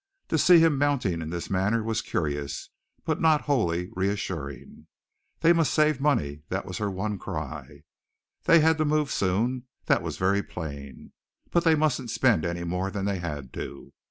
To 0.29 0.39
see 0.39 0.57
him 0.57 0.79
mounting 0.79 1.21
in 1.21 1.29
this 1.29 1.51
manner 1.51 1.83
was 1.83 2.01
curious, 2.01 2.69
but 3.05 3.21
not 3.21 3.41
wholly 3.41 3.91
reassuring. 3.95 4.87
They 5.41 5.53
must 5.53 5.71
save 5.71 6.01
money; 6.01 6.41
that 6.49 6.65
was 6.65 6.79
her 6.79 6.89
one 6.89 7.19
cry. 7.19 7.83
They 8.45 8.61
had 8.61 8.79
to 8.79 8.83
move 8.85 9.11
soon, 9.11 9.67
that 9.85 10.01
was 10.01 10.17
very 10.17 10.41
plain, 10.41 11.11
but 11.51 11.63
they 11.65 11.75
mustn't 11.75 12.09
spend 12.09 12.45
any 12.45 12.63
more 12.63 12.89
than 12.89 13.05
they 13.05 13.19
had 13.19 13.53
to. 13.53 13.93